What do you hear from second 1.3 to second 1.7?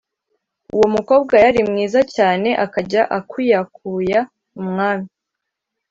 yari